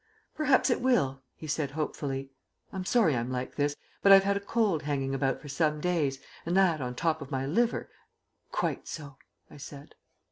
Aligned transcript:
"Perhaps 0.33 0.71
it 0.71 0.81
will," 0.81 1.21
he 1.35 1.45
said 1.45 1.69
hopefully. 1.69 2.31
"I'm 2.73 2.85
sorry 2.85 3.15
I'm 3.15 3.29
like 3.29 3.53
this, 3.53 3.75
but 4.01 4.11
I've 4.11 4.23
had 4.23 4.35
a 4.35 4.39
cold 4.39 4.81
hanging 4.81 5.13
about 5.13 5.39
for 5.39 5.47
some 5.47 5.79
days, 5.79 6.17
and 6.43 6.57
that 6.57 6.81
on 6.81 6.93
the 6.93 6.97
top 6.97 7.21
of 7.21 7.29
my 7.29 7.45
liver" 7.45 7.87
"Quite 8.51 8.87
so," 8.87 9.17
I 9.51 9.57
said. 9.57 9.93